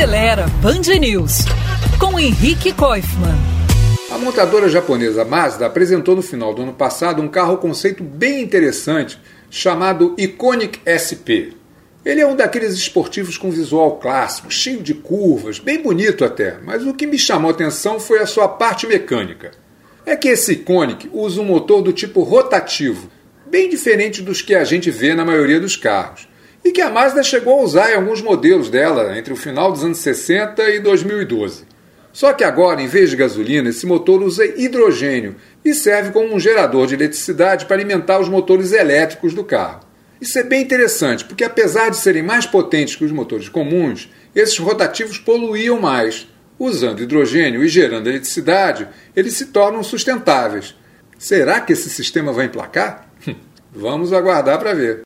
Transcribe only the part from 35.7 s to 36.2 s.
serve